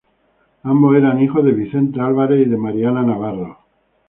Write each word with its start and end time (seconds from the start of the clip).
Ambos 0.63 0.95
eran 0.95 1.21
hijos 1.21 1.45
de 1.45 1.51
Vicente 1.51 2.01
Álvarez 2.01 2.47
y 2.47 2.49
de 2.49 2.57
Mariana 2.57 3.03
Navarro. 3.03 3.59